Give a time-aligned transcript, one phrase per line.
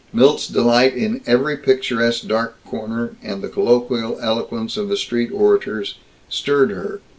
[0.11, 5.93] Milt's delight in every picturesque dark corner, and the colloquial eloquence of the street orators,
[6.27, 7.01] stirred her.